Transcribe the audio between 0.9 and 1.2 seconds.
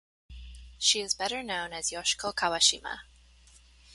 is